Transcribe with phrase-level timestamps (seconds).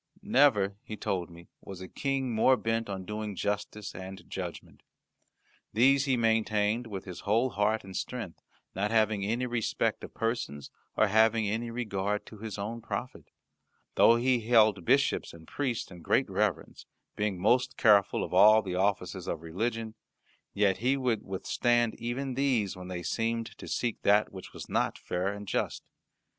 [0.23, 4.81] Never, he told me, was a King more bent on doing justice and judgment.
[5.73, 8.41] These he maintained with his whole heart and strength,
[8.73, 13.25] not having any respect of persons, or having regard to his own profit.
[13.93, 18.73] Though he held bishops and priests in great reverence, being most careful of all the
[18.73, 19.93] offices of religion,
[20.51, 24.97] yet he would withstand even these when they seemed to seek that which was not
[24.97, 25.83] fair and just.